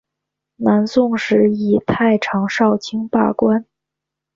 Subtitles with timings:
[0.55, 3.63] 南宋时以太常少卿罢官。